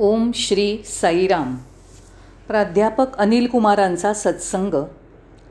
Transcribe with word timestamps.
ओम 0.00 0.30
श्री 0.34 0.78
साईराम. 0.84 1.56
प्राध्यापक 2.48 3.16
अनिल 3.16 3.46
कुमारांचा 3.46 4.14
सत्संग 4.14 4.74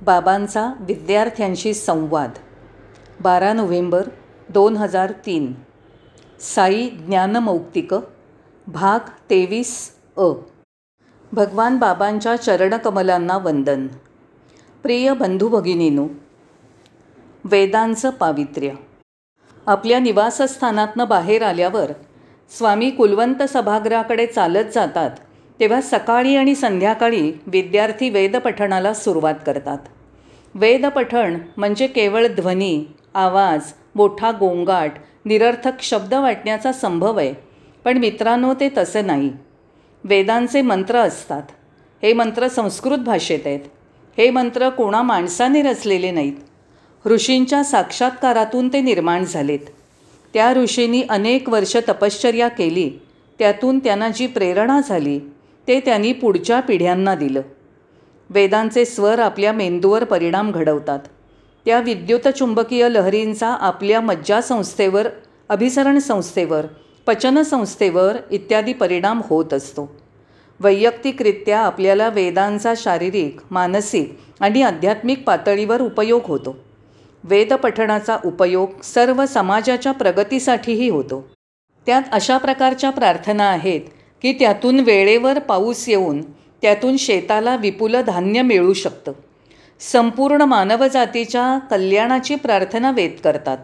बाबांचा 0.01 0.73
विद्यार्थ्यांशी 0.79 1.73
संवाद. 1.73 2.31
बारा 3.19 3.53
नोव्हेंबर 3.53 4.07
दोन 4.49 4.77
हजार 4.77 5.11
तीन. 5.25 5.53
साई 6.39 6.89
ज्ञानमौक्तिक 6.89 7.95
भाग 8.67 8.99
तेवीस 9.29 9.92
अ. 10.17 10.26
भगवान 11.31 11.78
बाबांच्या 11.78 12.35
चरणकमलांना 12.35 13.37
वंदन. 13.37 13.87
प्रिय 14.83 15.13
बंधू 15.13 15.47
भगिनीनो 15.47 16.07
वेदांचं 17.44 18.09
पावित्र्य. 18.09 18.71
आपल्या 19.67 19.99
निवासस्थानातनं 19.99 21.07
बाहेर 21.07 21.41
आल्यावर 21.44 21.91
स्वामी 22.49 22.89
कुलवंत 22.89 23.44
सभागृहाकडे 23.49 24.26
चालत 24.26 24.66
जातात 24.76 25.12
तेव्हा 25.59 25.81
सकाळी 25.81 26.36
आणि 26.36 26.55
संध्याकाळी 26.55 27.31
विद्यार्थी 27.48 28.09
वेदपठणाला 28.09 28.94
सुरुवात 28.94 29.35
करतात. 29.45 29.77
वेदपठण 30.55 31.38
म्हणजे 31.58 31.88
केवळ 31.88 32.27
ध्वनी 32.27 32.85
आवाज 33.13 33.71
मोठा 33.95 34.32
गोंगाट 34.32 34.91
निरर्थक 35.26 35.82
शब्द 35.82 36.13
वाटण्याचा 36.13 36.71
संभव 36.71 37.18
आहे 37.18 37.34
पण 37.84 37.98
मित्रांनो 37.98 38.54
ते 38.54 38.70
तसे 38.77 39.02
नाही. 39.02 39.32
वेदांचे 40.04 40.62
मंत्र 40.62 40.98
असतात. 40.98 41.44
हे 42.04 42.13
मंत्र 42.13 42.48
संस्कृत 42.48 42.98
भाषेत 42.98 43.40
आहेत. 43.46 43.60
हे 44.18 44.30
मंत्र 44.30 44.70
कोणा 44.70 45.02
माणसाने 45.02 45.62
रचलेले 45.62 46.12
नाहीत. 46.12 47.07
ऋषींच्या 47.07 47.63
साक्षात्कारातून 47.63 48.68
ते 48.68 48.82
निर्माण 48.82 49.23
झालेत. 49.23 49.60
त्या 50.34 50.54
ऋषींनी 50.54 51.04
अनेक 51.10 51.50
वर्ष 51.50 51.78
तपश्चर्या 51.90 52.48
केली. 52.48 52.90
त्यातून 53.40 53.80
त्यांना 53.80 54.10
जी 54.10 54.28
प्रेरणा 54.28 54.82
झाली 54.90 55.20
ते 55.68 55.80
त्यांनी 55.80 56.14
पुढच्या 56.14 56.60
पिढ्यांना 56.60 57.16
दिलं. 57.16 57.41
वेदांचे 58.30 58.85
स्वर 58.85 59.20
आपल्या 59.20 59.52
मेंदूवर 59.52 60.04
परिणाम 60.04 60.52
घडवतात. 60.52 60.99
त्या 61.66 61.80
विद्युतचुंबकीय 61.80 62.90
लहरींचा 62.90 63.48
आपल्या 63.48 64.02
मज्जासंस्थेवर 64.02 65.07
अभिसरण 65.49 65.99
संस्थेवर 65.99 66.66
पचनसंस्थेवर 67.07 68.17
इत्यादी 68.31 68.73
परिणाम 68.73 69.22
होत 69.25 69.53
असतो. 69.53 69.95
वैयक्तिकरित्या 70.59 71.59
आपल्याला 71.59 72.09
वेदांचा 72.09 72.73
शारीरिक 72.77 73.38
मानसिक 73.52 74.19
आणि 74.39 74.61
आध्यात्मिक 74.61 75.23
पातळीवर 75.23 75.81
उपयोग 75.81 76.22
होतो. 76.25 76.57
वेदपठणाचा 77.23 78.17
उपयोग 78.25 78.81
सर्व 78.81 79.25
समाजाच्या 79.25 79.91
प्रगतीसाठीही 79.91 80.89
होतो. 80.89 81.27
त्यात 81.85 82.02
अशा 82.11 82.38
प्रकारच्या 82.38 82.89
प्रार्थना 82.89 83.43
आहेत 83.43 83.81
की 84.21 84.33
त्यातून 84.33 84.79
वेळेवर 84.79 85.39
पाऊस 85.39 85.89
येऊन 85.89 86.21
त्यातून 86.61 86.97
शेताला 86.97 87.55
विपुल 87.55 87.95
धान्य 88.01 88.41
मिळू 88.41 88.73
शकतं. 88.73 89.11
संपूर्ण 89.79 90.41
मानवजातीच्या 90.41 91.57
कल्याणाची 91.71 92.35
प्रार्थना 92.35 92.91
वेद 92.91 93.11
करतात. 93.23 93.57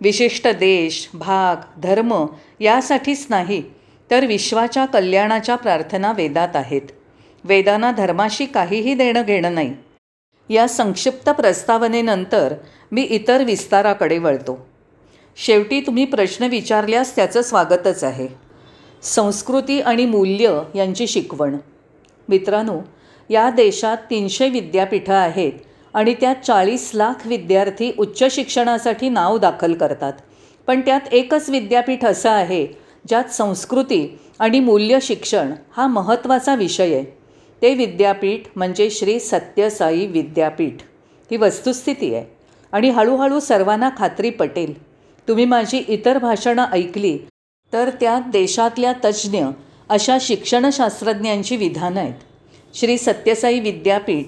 विशिष्ट 0.00 0.48
देश 0.48 1.08
भाग 1.14 1.80
धर्म 1.80 2.26
यासाठीच 2.60 3.26
नाही 3.30 3.62
तर 4.10 4.26
विश्वाच्या 4.26 4.84
कल्याणाच्या 4.84 5.56
प्रार्थना 5.56 6.12
वेदात 6.12 6.56
आहेत. 6.56 6.92
वेदांना 7.44 7.90
धर्माशी 7.90 8.46
काहीही 8.46 8.94
देणं 8.94 9.22
घेणं 9.22 9.54
नाही. 9.54 9.74
या 10.50 10.68
संक्षिप्त 10.68 11.30
प्रस्तावनेनंतर 11.30 12.54
मी 12.92 13.02
इतर 13.02 13.44
विस्ताराकडे 13.44 14.18
वळतो. 14.18 14.66
शेवटी 15.36 15.80
तुम्ही 15.80 16.04
प्रश्न 16.04 16.44
विचारल्यास 16.44 17.16
त्याचं 17.16 17.42
स्वागतच 17.42 18.04
आहे. 18.04 18.28
संस्कृती 19.02 19.80
आणि 19.80 20.06
मूल्य 20.06 20.60
यांची 20.74 21.06
शिकवण. 21.06 21.56
मित्रांनो 22.28 22.80
या 23.30 23.50
देशात 23.50 23.96
तीनशे 24.10 24.48
विद्यापीठं 24.48 25.14
आहेत 25.14 25.52
आणि 25.94 26.14
त्यात 26.14 26.36
चाळीस 26.46 26.90
लाख 26.94 27.26
विद्यार्थी 27.26 27.92
उच्च 27.98 28.24
शिक्षणासाठी 28.30 29.08
नाव 29.08 29.38
दाखल 29.38 29.74
करतात. 29.74 30.12
पण 30.66 30.80
त्यात 30.80 31.00
एकच 31.12 31.50
विद्यापीठ 31.50 32.04
असं 32.04 32.30
आहे 32.30 32.66
ज्यात 33.08 33.24
संस्कृती 33.24 34.18
आणि 34.38 34.60
मूल्य 34.60 34.98
शिक्षण 35.02 35.52
हा 35.76 35.86
महत्त्वाचा 35.86 36.54
विषय 36.54 36.94
आहे. 36.94 37.23
ते 37.64 37.74
विद्यापीठ 37.74 38.40
म्हणजे 38.56 38.90
श्री 38.90 39.20
सत्यसाई 39.20 40.06
विद्यापीठ. 40.06 40.72
ही 41.30 41.36
वस्तुस्थिती 41.36 42.14
आहे. 42.14 42.24
आणि 42.72 42.90
हळूहळू 42.90 43.40
सर्वांना 43.40 43.90
खात्री 43.98 44.30
पटेल. 44.30 44.82
तुम्ही 45.28 45.44
माझी 45.44 45.84
इतर 45.88 46.18
भाषणं 46.18 46.64
ऐकली 46.72 47.18
तर 47.72 47.90
त्यात 48.00 48.22
देशातल्या 48.30 48.92
तज्ज्ञ 49.04 49.44
अशा 49.88 50.18
शिक्षणशास्त्रज्ञांची 50.20 51.56
विधानं 51.56 52.00
आहेत. 52.00 52.14
श्री 52.74 52.98
सत्यसाई 52.98 53.60
विद्यापीठ 53.60 54.24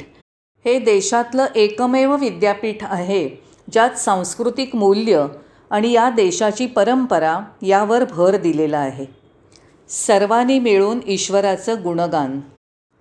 हे 0.64 0.78
देशातलं 0.78 1.46
एकमेव 1.56 2.16
विद्यापीठ 2.16 2.84
आहे 2.84 3.28
ज्यात 3.72 3.90
सांस्कृतिक 3.90 4.76
मूल्य 4.76 5.26
आणि 5.70 5.92
या 5.92 6.10
देशाची 6.10 6.66
परंपरा 6.66 7.38
यावर 7.62 8.04
भर 8.04 8.36
दिलेला 8.36 8.78
आहे. 8.78 9.06
सर्वांनी 9.88 10.58
मिळून 10.58 11.00
ईश्वराचं 11.06 11.82
गुणगान. 11.84 12.40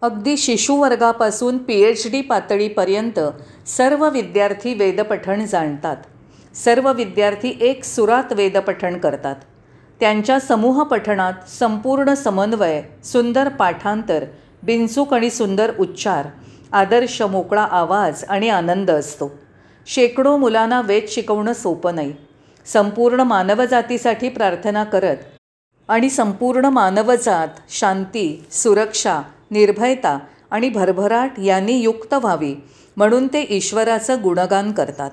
अगदी 0.02 0.38
शिशुवर्गापासून 0.38 1.58
पी 1.58 1.74
एच 1.82 2.08
डी 2.12 2.22
पातळीपर्यंत 2.22 3.20
सर्व 3.68 4.10
विद्यार्थी 4.10 4.74
वेदपठण 4.74 5.46
जाणतात. 5.46 5.98
सर्व 6.56 6.92
विद्यार्थी 6.94 7.58
एक 7.62 7.84
सुरात 7.84 8.34
वेदपठण 8.34 8.98
करतात. 8.98 9.36
त्यांच्या 10.00 10.40
समूह 10.40 10.84
पठणात 10.84 11.50
संपूर्ण 11.50 12.14
समन्वय 12.14 12.82
सुंदर 13.04 13.50
पाठांतर 13.50 14.26
बिनचूक 14.64 15.14
आणि 15.14 15.30
सुंदर 15.30 15.72
उच्चार 15.80 16.28
आदर्श 16.72 17.22
मोकळा 17.22 17.64
आवाज 17.64 18.24
आणि 18.30 18.50
आनंद 18.50 18.92
असतो. 18.92 19.32
शेकडो 19.88 20.38
मुलांना 20.38 20.82
वेद 20.82 21.04
शिकवणं 21.08 21.54
सोपं 21.54 21.96
नाही. 21.96 22.14
संपूर्ण 22.66 23.20
मानवजातीसाठी 23.20 24.30
प्रार्थना 24.30 24.84
करत 24.84 25.18
आणि 25.90 26.10
संपूर्ण 26.10 26.66
मानवजात 26.66 27.48
शांती 27.70 28.46
सुरक्षा 28.52 29.22
निर्भयता 29.52 30.20
आणि 30.52 30.70
भरभराट 30.70 31.40
यांनी 31.40 31.74
युक्त 31.74 32.14
व्हावी 32.14 32.56
म्हणून 32.98 33.28
ते 33.28 33.46
ईश्वराचं 33.50 34.24
गुणगान 34.24 34.72
करतात. 34.72 35.12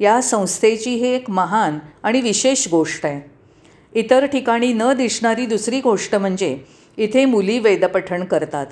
या 0.00 0.20
संस्थेची 0.22 0.90
ही 0.90 1.08
एक 1.08 1.30
महान 1.30 1.78
आणि 2.02 2.20
विशेष 2.20 2.68
गोष्ट 2.68 3.06
आहे. 3.06 3.30
इतर 4.00 4.26
ठिकाणी 4.26 4.72
न 4.72 4.92
दिसणारी 4.92 5.46
दुसरी 5.46 5.80
गोष्ट 5.80 6.14
म्हणजे 6.14 6.58
इथे 6.96 7.24
मुली 7.24 7.58
वेदपठण 7.58 8.24
करतात. 8.24 8.66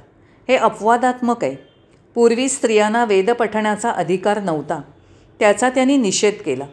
हे 0.48 0.56
अपवादात्मक 0.56 1.44
आहे. 1.44 1.56
पूर्वी 2.14 2.48
स्त्रियांना 2.48 3.04
वेदपठणाचा 3.04 3.90
अधिकार 3.90 4.40
नव्हता. 4.40 4.80
त्याचा 5.40 5.70
त्यांनी 5.70 5.96
निषेध 5.96 6.34
केला. 6.46 6.64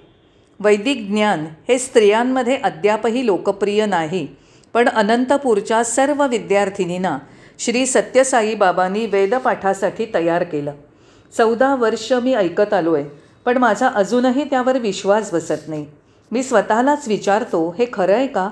वैदिक 0.60 1.08
ज्ञान 1.08 1.46
हे 1.68 1.80
स्त्रियांमध्ये 1.80 2.58
अद्यापही 2.58 3.26
लोकप्रिय 3.26 3.86
नाही 3.86 4.28
पण 4.74 4.90
अनंतपूरच्या 4.90 5.84
सर्व 5.84 6.28
विद्यार्थिनींना 6.28 7.18
श्री 7.60 7.86
सत्यसाई 7.86 8.56
बाबांनी 8.56 9.06
वेदपाठासाठी 9.06 10.06
तयार 10.14 10.44
केलं. 10.44 10.72
चौदा 11.38 11.76
वर्ष 11.76 12.14
मी 12.14 12.34
ऐकत 12.34 12.74
आलो 12.74 12.94
आहे 12.94 13.06
पण 13.46 13.58
माझा 13.58 13.88
अजूनही 13.88 14.44
त्यावर 14.44 14.78
विश्वास 14.78 15.34
बसत 15.34 15.68
नाही. 15.68 15.86
मी 16.32 16.44
स्वतःलाच 16.44 17.08
विचारतो 17.08 17.76
हे 17.80 17.86
खरं 17.94 18.14
आहे 18.14 18.28
का? 18.28 18.50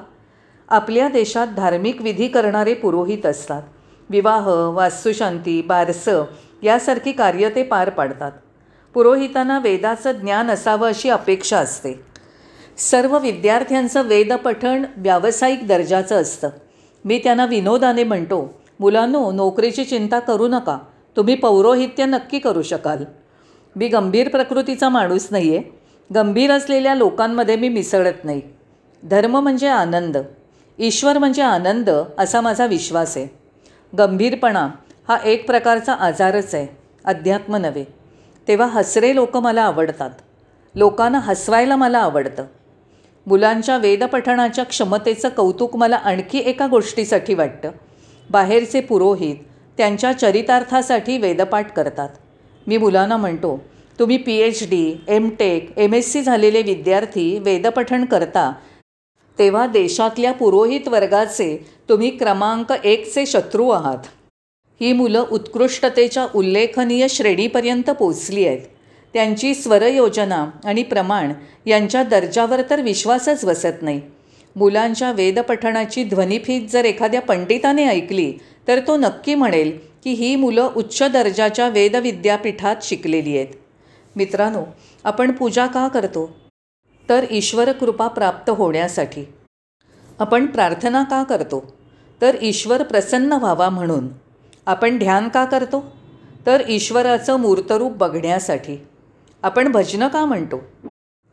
आपल्या 0.70 1.08
देशात 1.08 1.48
धार्मिक 1.48 2.02
विधी 2.02 2.28
करणारे 2.28 2.74
पुरोहित 2.74 3.26
असतात. 3.26 3.62
विवाह 4.10 4.50
वास्तुशांती 4.50 5.62
बारसं 5.62 6.24
यासारखी 6.64 7.12
कार्य 7.12 7.50
ते 7.50 7.64
पार 7.64 7.90
पाडतात. 7.90 8.32
पुरोहितांना 8.94 9.60
वेदाचं 9.60 10.12
ज्ञान 10.12 10.52
असावं 10.52 10.90
अशी 10.90 11.10
अपेक्षा 11.10 11.58
असते. 11.58 12.00
सर्व 12.78 13.20
विद्यार्थ्यांचं 13.20 14.08
वेदपठण 14.08 14.86
व्यावसायिक 14.98 15.68
दर्जाचं 15.68 16.22
असतं. 16.22 16.50
मी 17.06 17.20
त्यांना 17.24 17.46
विनोदाने 17.46 18.04
म्हणतो 18.04 18.67
मुलांनो 18.80 19.32
नोकरीची 19.32 19.86
चिंता 19.86 20.20
करू 20.20 20.48
नका. 20.48 20.78
तुम्ही 21.18 21.36
पौरोहित्य 21.36 22.06
नक्की 22.06 22.40
करू 22.40 22.62
शकाल. 22.62 23.04
मी 23.76 23.88
गंभीर 23.88 24.30
प्रकृतीचा 24.30 24.90
माणूस 24.90 25.28
नाही 25.32 25.56
आहे 25.58 25.80
गंभीर 26.16 26.52
असलेल्या 26.52 26.96
लोकांमध्ये 26.96 27.56
मी 27.56 27.70
मिसळत 27.70 28.26
नाही. 28.26 28.42
धर्म 29.04 29.40
म्हणजे 29.40 29.68
आनंद. 29.68 30.18
ईश्वर 30.80 31.18
म्हणजे 31.18 31.42
आनंद 31.42 31.90
असा 32.18 32.42
माझा 32.42 32.66
विश्वास 32.66 33.18
आहे. 33.18 33.28
गंभीरपणा 33.98 34.68
हा 35.08 35.18
एक 35.26 35.48
प्रकारचा 35.48 35.94
आजारच 35.94 36.56
आहे 36.56 36.68
अध्यात्म 37.06 37.56
नव्हे. 37.56 37.86
तेव्हा 38.48 38.68
हसरे 38.68 39.16
लोक 39.16 39.38
मला 39.38 39.62
आवडतात. 39.62 40.10
लोकांना 40.76 41.20
हसवायला 41.20 41.76
मला 41.76 41.98
आवडतं. 41.98 42.46
मुलांच्या 43.28 43.78
वेदपठणाच्या 43.78 44.64
क्षमतेचं 44.64 45.30
कौतुक 45.30 45.76
मला 45.76 45.96
आणखी 45.96 46.38
एका 46.40 46.68
गोष्टीसाठी 46.68 47.34
वाटतं. 47.34 47.72
बाहेरचे 48.30 48.82
पुरोहित 48.82 49.36
त्यांच्या 49.78 50.12
चरितार्थासाठी 50.12 51.18
वेदपाठ 51.18 51.72
करतात. 51.72 52.10
मी 52.68 52.78
मुलांना 52.78 53.18
म्हणतो 53.18 53.60
तुम्ही 54.00 54.18
P 54.18 54.36
H 54.36 54.64
D 54.70 54.96
M 55.08 55.30
tech 55.30 55.72
M 55.78 55.94
S 55.94 56.12
C 56.14 56.22
झालेले 56.22 56.62
विद्यार्थी 56.62 57.40
वेदपठण 57.40 58.06
करता. 58.06 58.52
तेव्हा 59.40 59.68
देशातल्या 59.68 60.32
पुरोहित 60.32 60.88
वर्गाचे 60.88 61.66
तुम्ही 61.90 62.10
क्रमांक 62.10 62.72
एकचे 62.84 63.26
शत्रू 63.26 63.70
आहात. 63.70 63.98
ही 64.82 64.94
मुलं 64.94 65.26
उत्कृष्टतेच्या 65.32 66.28
उल्लेखनीय 66.36 67.08
श्रेणीपर्यंत 67.08 67.90
पोचली 67.90 68.48
आहेत. 68.48 68.66
त्यांची 69.14 69.54
स्वरयोजना 69.56 70.46
आणि 70.66 70.84
प्रमाण 70.84 71.34
यांच्या 71.66 72.04
दर्जावर 72.04 72.62
तर 72.70 72.82
विश्वासच 72.82 73.46
बसत 73.46 73.82
नाही. 73.82 74.02
मुलांच्या 74.58 75.12
वेदपठणाची 75.12 76.04
ध्वनिफीत 76.04 76.68
जर 76.70 76.86
एखाद्या 76.86 77.22
पंडिताने 77.22 77.88
ऐकली 77.88 78.34
तर 78.68 78.80
तो 78.80 78.98
नक्की 78.98 79.36
म्हणेल 79.36 79.80
की 80.04 80.12
ही 80.12 80.36
मुलं 80.36 80.70
उच्च 80.76 81.04
दर्जाच्या 81.04 81.70
वेदविद्यापीठात 81.70 82.76
शिकलेली 82.82 83.38
आहेत. 83.38 83.48
मित्रांनो 84.16 84.64
आपण 85.04 85.32
पूजा 85.32 85.66
का 85.66 85.88
करतो? 85.88 86.38
तर 87.10 87.26
ईश्वर 87.32 87.72
कृपा 87.72 88.08
प्राप्त 88.08 88.50
होण्यासाठी. 88.50 89.24
आपण 90.20 90.46
प्रार्थना 90.46 91.04
का 91.04 91.24
करतो? 91.24 91.76
तर 92.22 92.36
ईश्वर 92.42 92.84
प्रसन्न 92.84 93.34
व्हावा 93.34 93.70
म्हणून. 93.70 94.08
आपण 94.66 94.98
ध्यान 94.98 95.30
का 95.30 95.46
करतो? 95.46 95.86
तर 96.46 96.64
ईश्वराचं 96.70 97.40
मूर्तरूप 97.40 97.92
बघण्यासाठी. 97.92 98.78
आपण 99.44 99.72
भजनं 99.72 100.08
का 100.08 100.26
म्हणतो? 100.26 100.62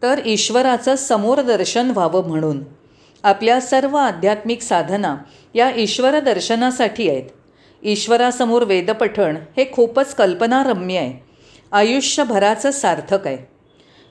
तर 0.03 0.21
ईश्वराचं 0.27 0.97
समोर 0.97 1.41
दर्शन 1.41 1.91
व्हावं 1.91 2.29
म्हणून. 2.29 2.84
आपल्या 3.25 3.61
सर्व 3.61 3.97
आध्यात्मिक 3.97 4.63
साधना 4.63 5.17
या 5.55 5.71
ईश्वर 5.77 6.21
दर्शनासाठी 6.21 7.09
आहेत. 7.09 7.23
ईश्वरासमोर 7.83 8.63
वेदपठण 8.65 9.37
हे 9.57 9.73
खूपच 9.73 10.15
कल्पनारम्य 10.15 10.99
आहे. 10.99 11.25
आयुष्यभराचं 11.73 12.71
सार्थक 12.71 13.27
आहे. 13.27 13.39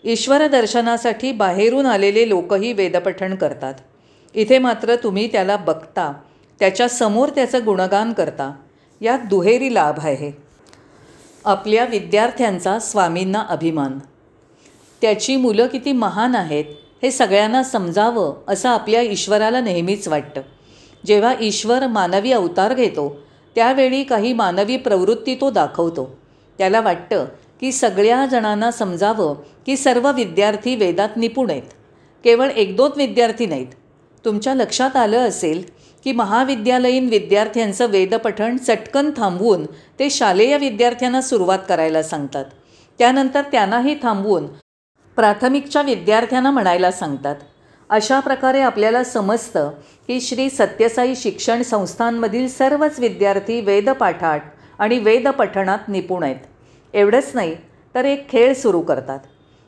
ईश्वर 0.03 0.47
दर्शनासाठी 0.47 1.31
बाहेरून 1.31 1.85
आलेले 1.85 2.29
लोकही 2.29 2.73
वेदपठण 2.73 3.35
करतात. 3.35 3.73
इथे 4.33 4.57
मात्र 4.57 4.95
तुम्ही 4.95 5.27
त्याला 5.31 5.55
बघता 5.55 6.13
त्याच्यासमोर 6.59 7.29
त्याचं 7.29 7.65
गुणगान 7.65 8.13
करता 8.13 8.53
यात 9.01 9.19
दुहेरी 9.19 9.73
लाभ 9.73 9.99
आहे. 9.99 10.31
आपल्या 11.45 11.85
विद्यार्थ्यांचा 11.85 12.79
स्वामींना 12.79 13.45
अभिमान. 13.49 13.99
त्याची 15.01 15.35
मुलं 15.35 15.67
किती 15.67 15.91
महान 15.91 16.35
आहेत 16.35 16.65
हे 17.03 17.11
सगळ्यांना 17.11 17.63
समजावं 17.63 18.33
असं 18.47 18.69
आपल्या 18.69 19.01
ईश्वराला 19.01 19.61
नेहमीच 19.61 20.07
वाटतं. 20.07 20.41
जेव्हा 21.05 21.33
ईश्वर 21.41 21.87
मानवी 21.87 22.31
अवतार 22.31 22.73
घेतो 22.73 23.17
त्यावेळी 23.55 24.03
काही 24.03 24.33
मानवी 24.33 24.77
प्रवृत्ती 24.77 25.35
तो 25.35 25.49
दाखवतो. 25.49 26.17
त्याला 26.57 26.81
वाटतं 26.81 27.25
की 27.61 27.71
सगळ्या 27.71 28.25
जणांना 28.25 28.71
समजावं 28.71 29.35
की 29.65 29.77
सर्व 29.77 30.11
विद्यार्थी 30.11 30.75
वेदात 30.75 31.17
निपुण 31.17 31.49
आहेत. 31.49 31.61
केवळ 32.23 32.49
एक 32.49 32.75
दोन 32.75 32.91
विद्यार्थी 32.97 33.45
नाहीत. 33.45 33.67
तुमच्या 34.25 34.53
लक्षात 34.55 34.95
आलं 34.95 35.27
असेल 35.27 35.63
की 36.03 36.11
महाविद्यालयीन 36.11 37.09
विद्यार्थ्यांचं 37.09 37.85
वेदपठण 37.85 38.57
चटकन 38.57 39.11
थांबवून 39.17 39.65
ते 39.99 40.09
शालेय 40.09 40.57
विद्यार्थ्यांना 40.57 41.21
सुरुवात 41.21 41.59
करायला 41.69 42.03
सांगतात. 42.03 42.45
त्यानंतर 42.99 43.41
त्यांनाही 43.41 43.95
थांबवून 44.03 44.47
प्राथमिकच्या 45.15 45.81
विद्यार्थ्यांना 45.81 46.51
म्हणायला 46.51 46.91
सांगतात. 46.91 47.35
अशा 47.89 48.19
प्रकारे 48.19 48.61
आपल्याला 48.61 49.03
समजतं 49.03 49.71
की 50.07 50.21
श्री 50.21 50.49
सत्यसाई 50.49 51.15
शिक्षण 51.15 51.61
संस्थांमधील 51.61 52.47
सर्वच 52.47 52.99
विद्यार्थी 52.99 53.61
वेदपाठात 53.61 54.39
आणि 54.79 54.99
वेदपठणात 54.99 55.79
निपुण 55.87 56.23
आहेत. 56.23 56.35
एवढंच 56.93 57.31
नाही 57.33 57.55
तर 57.95 58.05
एक 58.05 58.29
खेळ 58.29 58.53
सुरू 58.53 58.81
करतात. 58.81 59.19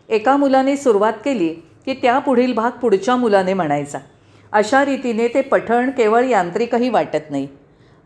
एका 0.09 0.38
मुलाने 0.38 0.77
सुरुवात 0.77 1.13
केली 1.13 1.50
की 1.86 1.94
त्या 1.94 2.19
पुढील 2.19 2.53
भाग 2.53 2.71
पुढच्या 2.71 3.15
मुलाने 3.15 3.53
म्हणायचा. 3.53 3.97
अशा 4.51 4.86
रीतीने 4.86 5.27
ते 5.27 5.42
पठण 5.42 5.89
केवळ 5.89 6.24
यांत्रिकही 6.24 6.89
वाटत 6.89 7.31
नाही. 7.31 7.47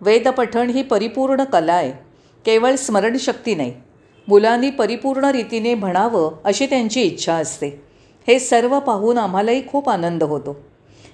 वेदपठण 0.02 0.70
ही 0.70 0.84
परिपूर्ण 0.84 1.44
कला 1.44 1.74
आहे. 1.74 1.92
केवळ 2.46 2.76
स्मरणशक्ती 2.76 3.56
नाही. 3.56 3.74
मुलांनी 4.30 4.70
परिपूर्ण 4.70 5.26
रीतीने 5.26 5.74
म्हणावं 5.74 6.32
अशी 6.44 6.66
त्यांची 6.66 7.02
इच्छा 7.02 7.34
असते. 7.34 7.68
हे 8.28 8.40
सर्व 8.40 8.80
पाहून 8.80 9.18
आम्हालाही 9.18 9.68
खूप 9.68 9.90
आनंद 9.90 10.24
होतो. 10.24 10.56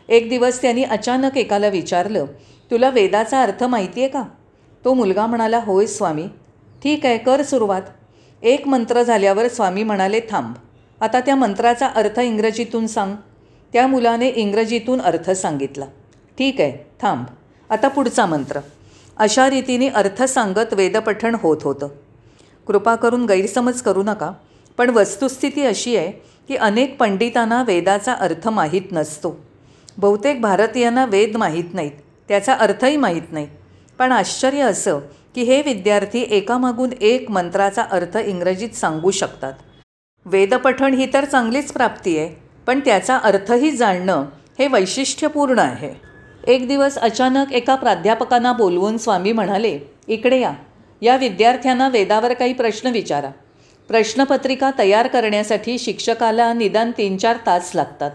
एक 0.10 0.30
दिवस 0.30 0.62
त्यांनी 0.62 0.84
अचानक 0.84 1.38
एकाला 1.38 1.68
विचारलं 1.68 2.26
तुला 2.72 2.90
वेदाचा 2.90 3.42
अर्थ 3.42 3.64
माहिती 3.64 4.02
आहे 4.02 4.10
का? 4.10 4.24
तो 4.86 4.94
मुलगा 4.94 5.26
म्हणाला 5.26 5.60
होय 5.66 5.86
स्वामी. 5.86 6.28
ठीक 6.84 7.06
आहे 7.06 7.18
कर 7.18 7.42
सुरुवात. 7.42 7.82
एक 8.42 8.68
मंत्र 8.68 9.04
झाल्यावर 9.04 9.48
स्वामी 9.48 9.84
म्हणाले 9.84 10.20
थांब 10.20 10.54
आता 11.02 11.20
त्या 11.20 11.36
मंत्राचा 11.36 11.88
अर्थ 11.88 12.20
इंग्रजीतून 12.20 12.88
सांग. 12.88 13.16
त्या 13.74 13.88
मुलाने 13.88 14.28
इंग्रजीतून 14.28 15.02
अर्थ 15.02 15.32
सांगितला. 15.32 15.86
ठीक 16.38 16.62
आहे 16.62 16.86
थांब 17.02 17.26
आता 17.70 17.88
पुढचा 17.88 18.26
मंत्र. 18.26 18.60
अशा 19.18 19.50
रीतीने 19.50 19.88
अर्थ 19.88 20.24
सांगत 20.24 20.74
वेदपठण 20.74 21.36
होत 21.42 21.58
होतं. 21.64 21.88
कृपा 22.68 22.96
करून 22.96 23.26
गैरसमज 23.26 23.82
करू 23.82 24.04
नका. 24.04 24.32
पण 24.78 24.90
वस्तुस्थिती 24.90 25.66
अशी 25.66 25.96
आहे 25.96 26.12
की 26.48 26.56
अनेक 26.56 26.98
पंडितांना 27.00 27.64
वेदाचा 27.64 28.14
अर्थ 28.14 28.48
माहीत 28.48 28.92
नसतो. 28.92 29.46
बहुतेक 29.98 30.42
भारतीयांना 30.42 31.06
वेद 31.06 31.38
माहीत 31.38 31.74
नाहीत. 31.74 31.92
त्याचा 32.28 32.54
अर्थही 32.54 32.98
माहीत 32.98 33.32
नाही. 33.32 33.48
पण 34.00 34.12
आश्चर्य 34.12 34.62
असं 34.62 35.00
की 35.36 35.44
हे 35.44 35.62
विद्यार्थी 35.62 36.26
एकामागून 36.30 36.90
एक 37.02 37.32
मंत्राचा 37.32 37.82
अर्थ 37.82 38.18
इंग्रजीत 38.18 38.70
सांगू 38.70 39.12
शकतात. 39.12 39.54
वेदपठण 40.26 40.94
ही 40.94 41.08
तर 41.14 41.26
चांगलीच 41.26 41.72
प्राप्ती 41.72 42.18
आहे 42.18 42.36
पण 42.68 42.80
त्याचा 42.80 43.18
अर्थही 43.18 43.72
जाणणं 43.72 44.26
हे 44.60 44.68
वैशिष्ट्यपूर्ण 44.68 45.60
आहे. 45.60 45.94
एक 46.48 46.68
दिवस 46.68 46.98
अचानक 46.98 47.54
एका 47.54 47.76
प्राध्यापकांना 47.76 48.54
बोलवून 48.54 48.98
स्वामी 48.98 49.32
म्हणाले 49.32 49.80
इकडे 50.08 50.40
या. 50.40 50.54
या 51.06 51.16
विद्यार्थ्यांना 51.18 51.88
वेदावर 51.88 52.34
काही 52.34 52.54
प्रश्न 52.54 52.90
विचारा. 52.90 53.30
प्रश्नपत्रिका 53.88 54.72
तयार 54.78 55.08
करण्यासाठी 55.08 55.78
शिक्षकाला 55.78 56.54
निदान 56.54 56.92
तीन 56.92 57.18
चार 57.18 57.38
तास 57.46 57.72
लागतात. 57.76 58.12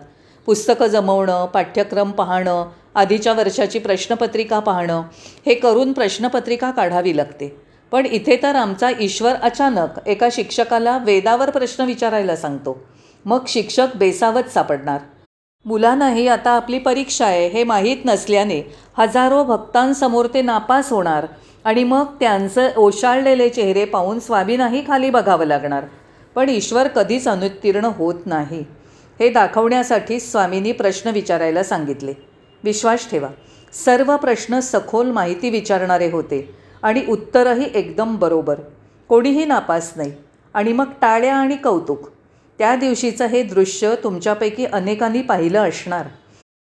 पुस्तकं 0.47 0.87
जमवणं 0.87 1.47
पाठ्यक्रम 1.47 2.11
पाहणं 2.11 2.71
आधीच्या 2.95 3.33
वर्षाची 3.33 3.79
प्रश्नपत्रिका 3.79 4.59
पाहणं 4.59 5.03
हे 5.47 5.55
करून 5.55 5.93
प्रश्नपत्रिका 5.93 6.71
काढावी 6.71 7.17
लागते. 7.17 7.57
पण 7.93 8.07
इथे 8.07 8.39
तर 8.43 8.57
आमचा 8.57 8.91
ईश्वर 9.01 9.35
अचानक 9.43 10.01
एका 10.07 10.29
शिक्षकाला 10.33 10.99
वेदावर 10.99 11.51
प्रश्न 11.51 11.85
विचारायला 11.85 12.37
सांगतो. 12.37 12.79
मग 13.25 13.45
शिक्षक 13.49 13.97
बेसावत 13.97 14.51
सापडणार. 14.55 15.01
मुलांनाही 15.65 16.29
आता 16.29 16.51
आपली 16.51 16.79
परीक्षा 16.79 17.27
आहे 17.27 17.49
हे 17.49 17.65
माहीत 17.65 17.97
नसल्याने 18.05 18.61
हजारो 18.99 19.43
भक्तांसमोर 19.45 20.27
ते 20.35 20.43
नापास 20.43 20.93
होणार. 20.93 21.27
आणि 21.65 21.85
मग 21.85 22.05
त्यांचं 22.21 22.71
ओशाळलेले 22.77 23.49
चेहरे 23.49 23.85
पाहून 23.85 24.19
स्वामींनाही 24.19 24.83
खाली 24.87 25.11
बघावं 25.11 25.45
लागणार. 25.45 25.85
पण 26.35 26.49
ईश्वर 26.49 26.89
कधीच 26.89 27.29
अनुत्तीर्ण 27.29 27.85
होत 27.85 28.15
नाही. 28.27 28.65
हे 29.21 29.29
दाखवण्यासाठी 29.31 30.21
स्वामींनी 30.21 30.73
प्रश्न 30.73 31.11
विचारायला 31.11 31.63
सांगितले. 31.63 32.13
विश्वास 32.65 33.11
ठेवा. 33.11 33.29
सर्व 33.85 34.17
प्रश्न 34.17 34.61
सखोल 34.61 35.11
माहिती 35.11 35.51
विचारणारे 35.51 36.11
होते 36.11 36.55
आणि 36.83 37.05
उत्तरही 37.09 37.67
एकदम 37.75 38.17
बरोबर. 38.17 38.55
कोणीही 39.09 39.45
नापास 39.45 39.93
नाही. 39.97 40.13
आणि 40.55 40.73
मग 40.73 40.87
टाळ्या 41.01 41.35
आणि 41.35 41.57
कौतुक. 41.57 42.09
त्या 42.59 42.77
दिवशीचं 42.77 43.27
हे 43.27 43.43
दृश्य 43.43 43.95
तुमच्यापैकी 44.05 44.65
अनेकांनी 44.65 45.23
पाहिलं 45.23 45.69
असणार. 45.69 46.07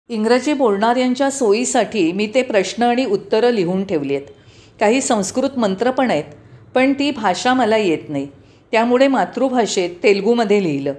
इंग्रजी 0.09 0.53
बोलणाऱ्यांच्या 0.53 1.31
सोयीसाठी 1.31 2.13
मी 2.13 2.31
ते 2.35 2.43
प्रश्न 2.43 2.83
आणि 2.83 3.05
उत्तरं 3.05 3.51
लिहून 3.51 3.85
ठेवली 3.85 4.15
आहेत. 4.17 4.27
काही 4.81 5.01
संस्कृत 5.01 5.59
मंत्र 5.59 5.91
पण 5.91 6.11
आहेत 6.11 6.25
पण 6.75 6.93
ती 6.93 7.11
भाषा 7.11 7.55
मला 7.55 7.77
येत 7.77 8.09
नाही. 8.09 8.29
त्यामुळे 8.73 9.09
मातृभाषेत 9.09 9.91
तेलगूमध्ये 10.03 10.63
लिहिलं. 10.63 10.93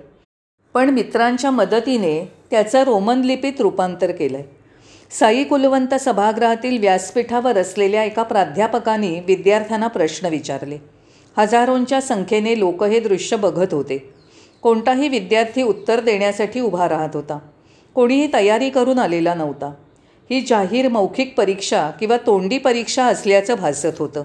पण 0.73 0.89
मित्रांच्या 0.89 1.51
मदतीने 1.51 2.31
त्याचं 2.51 2.83
रोमन 2.83 3.21
लिपीत 3.21 3.61
रूपांतर 3.61 4.11
केलं 4.11 4.37
आहे 4.37 4.45
साई 5.11 5.43
कुलवंत 5.43 5.93
सभागृहातील 5.93 6.79
व्यासपीठावर 6.79 7.57
असलेल्या 7.57 8.03
एका 8.03 8.23
प्राध्यापकाने 8.23 9.19
विद्यार्थ्यांना 9.19 9.87
प्रश्न 9.87 10.27
विचारले. 10.27 10.77
हजारोंच्या 11.37 12.01
संख्येने 12.01 12.59
लोक 12.59 12.83
हे 12.83 12.99
दृश्य 12.99 13.37
बघत 13.37 13.73
होते. 13.73 14.13
कोणताही 14.61 15.07
विद्यार्थी 15.07 15.61
उत्तर 15.61 15.99
देण्यासाठी 15.99 16.59
उभा 16.59 16.89
राहत 16.89 17.09
होता. 17.13 17.39
कोणीही 17.95 18.33
तयारी 18.33 18.69
करून 18.69 18.99
आलेला 18.99 19.33
नव्हता. 19.33 19.73
ही 20.31 20.41
जाहीर 20.41 20.87
मौखिक 20.87 21.37
परीक्षा 21.37 21.91
किंवा 21.91 22.17
तोंडी 22.17 22.57
परीक्षा 22.57 23.05
असल्याचं 23.05 23.55
भासत 23.55 23.99
होतं. 23.99 24.23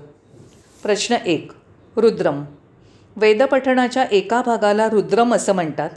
प्रश्न 0.83 1.17
एक 1.27 1.53
रुद्रम. 1.97 2.45
वेदपठणाच्या 3.17 4.05
एका 4.13 4.43
भागाला 4.47 4.89
रुद्रम 4.89 5.35
असं 5.35 5.53
म्हणतात. 5.53 5.91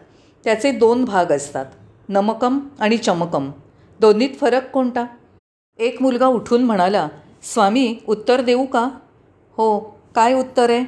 त्याचे 0.44 0.72
दोन 0.72 1.06
भाग 1.06 1.26
असतात 1.26 1.66
नमकम 2.10 2.60
आणि 2.80 2.98
चमकम. 2.98 3.52
दोन्हीत 4.00 4.30
फरक 4.42 4.72
कोणता? 4.72 5.06
एक 5.80 6.02
मुलगा 6.02 6.28
उठून 6.28 6.64
म्हणाला 6.64 7.08
स्वामी 7.54 7.98
उत्तर 8.08 8.42
देऊ 8.42 8.66
का? 8.66 8.90
हो. 9.58 9.80
काय 10.16 10.34
उत्तर 10.34 10.70
आहे? 10.70 10.86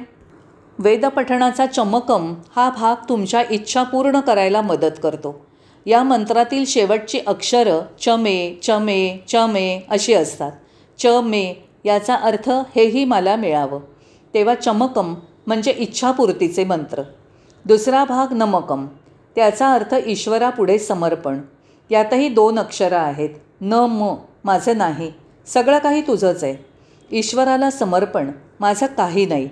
वेदपठणाचा 0.78 1.66
चमकम 1.66 2.34
हा 2.56 2.70
भाग 2.70 2.96
तुमच्या 3.08 3.44
इच्छा 3.50 3.82
पूर्ण 3.82 4.20
करायला 4.20 4.60
मदत 4.60 5.00
करतो. 5.02 5.46
या 5.86 6.02
मंत्रातील 6.02 6.64
शेवटची 6.64 7.18
अक्षरं 7.26 7.80
चमे 8.00 8.54
चमे 8.62 9.18
चमे 9.28 9.80
अशी 9.90 10.14
असतात. 10.14 10.52
च 10.98 11.06
मे 11.06 11.54
याचा 11.84 12.14
अर्थ 12.14 12.50
हेही 12.50 13.04
मला 13.04 13.36
मिळावं. 13.36 13.80
तेव्हा 14.34 14.54
चमकम 14.54 15.14
म्हणजे 15.46 15.70
इच्छापूर्तीचे 15.70 16.64
मंत्र. 16.64 17.02
दुसरा 17.64 18.04
भाग 18.04 18.32
नमकम. 18.32 18.86
त्याचा 19.36 19.72
अर्थ 19.72 19.94
ईश्वरापुढे 20.06 20.78
समर्पण. 20.78 21.40
यातही 21.90 22.28
दोन 22.28 22.58
अक्षरं 22.58 22.96
आहेत. 22.96 23.30
न 23.60 23.72
म 23.72 24.14
माझं 24.44 24.78
नाही. 24.78 25.10
सगळं 25.46 25.78
काही 25.78 26.02
तुझंच 26.06 26.44
आहे. 26.44 26.56
ईश्वराला 27.10 27.70
समर्पण 27.70 28.30
माझं 28.60 28.86
काही 28.86 29.26
नाही. 29.26 29.48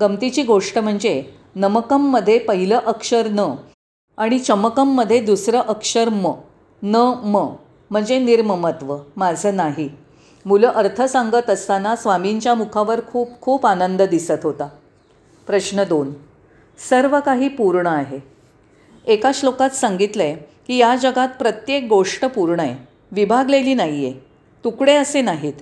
गमतीची 0.00 0.42
गोष्ट 0.42 0.78
म्हणजे 0.78 1.22
नमकममध्ये 1.54 2.38
पहिलं 2.38 2.80
अक्षर 2.86 3.26
न 3.26 3.54
आणि 4.16 4.38
चमकममध्ये 4.38 5.20
दुसरं 5.20 5.58
अक्षर 5.58 6.08
म 6.08 6.32
न 6.82 6.96
म 7.24 7.54
म्हणजे 7.90 8.18
निर्ममत्व 8.18 8.96
माझं 9.16 9.56
नाही. 9.56 9.88
मुलं 10.46 10.68
अर्थ 10.68 11.02
सांगत 11.02 11.50
असताना 11.50 11.96
स्वामींच्या 11.96 12.54
मुखावर 12.54 13.00
खूप 13.12 13.28
खूप 13.40 13.66
आनंद 13.66 14.02
दिसत 14.02 14.44
होता. 14.44 14.68
प्रश्न 15.46 15.84
दोन. 15.84 16.12
सर्व 16.90 17.20
काही 17.20 17.48
पूर्ण 17.48 17.86
आहे. 17.86 18.20
एका 19.06 19.30
श्लोकात 19.34 19.70
सांगितलं 19.70 20.22
आहे 20.22 20.34
की 20.34 20.76
या 20.76 20.96
जगात 20.96 21.28
प्रत्येक 21.38 21.86
गोष्ट 21.88 22.24
पूर्ण 22.24 22.60
आहे. 22.60 22.86
विभागलेली 23.12 23.74
नाही 23.74 24.04
आहे 24.04 24.20
तुकडे 24.64 24.96
असे 24.96 25.20
नाहीत. 25.20 25.52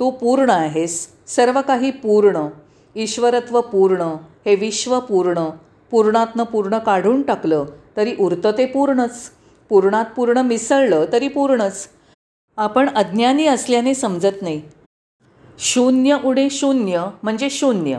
तू 0.00 0.10
पूर्ण 0.10 0.50
आहेस. 0.50 1.08
सर्व 1.26 1.60
काही 1.60 1.90
पूर्ण. 1.90 2.46
ईश्वरत्व 2.94 3.60
पूर्ण. 3.60 4.02
हे 4.46 4.54
विश्व 4.54 5.00
पूर्ण. 5.00 5.48
पूर्णातनं 5.90 6.42
पूर्ण 6.42 6.78
काढून 6.78 7.22
टाकलं 7.22 7.64
तरी 7.96 8.14
उरतं 8.20 8.50
ते 8.58 8.66
पूर्णच. 8.66 9.30
पूर्णात 9.68 10.04
पूर्ण 10.16 10.38
मिसळलं 10.38 11.06
तरी 11.12 11.28
पूर्णच. 11.28 11.88
आपण 12.56 12.88
अज्ञानी 12.88 13.46
असल्याने 13.46 13.94
समजत 13.94 14.42
नाही. 14.42 14.62
शून्य 15.58 16.16
उडे 16.24 16.50
शून्य 16.50 17.06
म्हणजे 17.22 17.50
शून्य. 17.50 17.98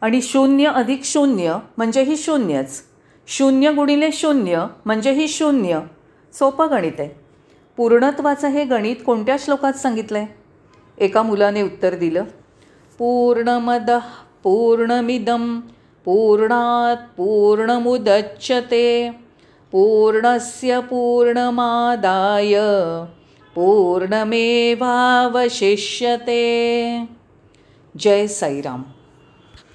आणि 0.00 0.22
शून्य 0.22 0.64
अधिक 0.64 1.04
शून्य 1.04 1.56
म्हणजे 1.76 2.02
ही 2.02 2.16
शून्यच. 2.16 2.82
शून्य 3.26 3.72
गुणिले 3.72 4.08
शून्य 4.12 4.66
म्हणजे 4.84 5.12
ही 5.12 5.28
शून्य. 5.28 5.80
सोपं 6.32 6.66
गणित 6.70 6.92
आहे. 6.98 7.10
पूर्णत्वाचं 7.76 8.48
हे 8.48 8.64
गणित 8.64 8.96
कोणत्या 9.06 9.36
श्लोकात 9.38 9.72
सांगितलं 9.72 10.18
आहे 10.18 10.26
एका 10.98 11.22
मुलाने 11.22 11.62
उत्तर 11.62 11.94
दिलं. 11.94 12.24
पूर्णमद 12.98 13.90
पूर्णमिदम 14.42 15.60
पूर्णात् 16.10 17.16
पूर्णमुदच्यते 17.16 19.10
पूर्णस्य 19.72 20.80
पूर्णमादाय 20.80 22.54
पूर्णमेवावशिष्यते। 23.54 24.74
जय 27.96 28.26
साईराम। 28.26 28.82